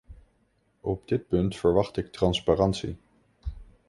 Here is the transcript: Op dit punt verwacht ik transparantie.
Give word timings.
Op 0.81 1.07
dit 1.07 1.27
punt 1.27 1.55
verwacht 1.55 1.97
ik 1.97 2.11
transparantie. 2.11 2.97